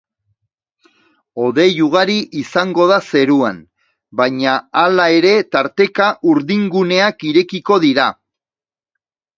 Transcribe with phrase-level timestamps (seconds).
[1.41, 2.15] Hodei ugari
[2.45, 3.61] izango da zeruan,
[4.23, 8.13] baina hala ere tarteka urdinguneak irekiko dira.